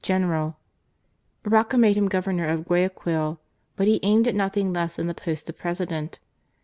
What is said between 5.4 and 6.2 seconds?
of President.